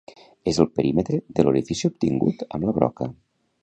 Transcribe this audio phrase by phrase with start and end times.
[0.51, 3.15] És el perímetre de l'orifici obtingut amb la broca.